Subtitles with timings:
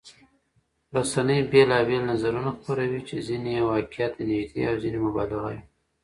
[0.95, 5.59] رسنۍ بېلابېل نظرونه خپروي چې ځینې یې واقعيت ته نږدې او ځینې مبالغه وي.